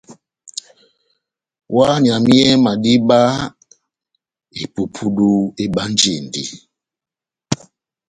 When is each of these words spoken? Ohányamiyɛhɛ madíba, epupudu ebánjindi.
Ohányamiyɛhɛ 1.79 2.55
madíba, 2.63 3.19
epupudu 4.61 5.31
ebánjindi. 5.63 6.43